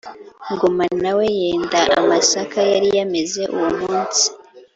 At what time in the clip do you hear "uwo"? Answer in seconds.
3.55-3.69